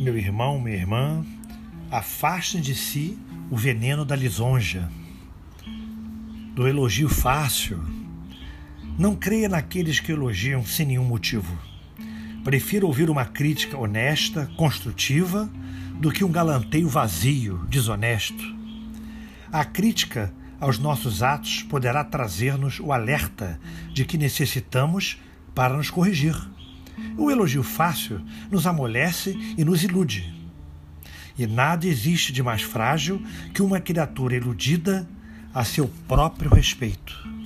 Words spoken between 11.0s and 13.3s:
motivo. Prefiro ouvir uma